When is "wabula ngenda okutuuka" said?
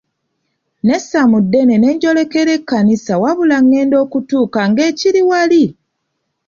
3.21-4.59